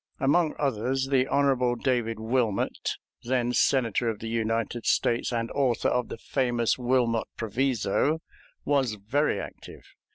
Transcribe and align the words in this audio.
Among 0.19 0.55
others, 0.57 1.09
the 1.09 1.27
Hon. 1.27 1.75
David 1.77 2.19
Wilmot, 2.19 2.97
then 3.21 3.53
Senator 3.53 4.09
of 4.09 4.17
the 4.17 4.29
United 4.29 4.87
States 4.87 5.31
and 5.31 5.51
author 5.51 5.89
of 5.89 6.07
the 6.07 6.17
famous 6.17 6.75
Wilmot 6.75 7.27
proviso, 7.37 8.19
was 8.65 8.95
very 8.95 9.39
active. 9.39 9.83